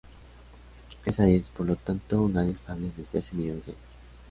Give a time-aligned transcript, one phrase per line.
[1.05, 3.83] Esa es, por lo tanto, un área estable desde hace millones de años.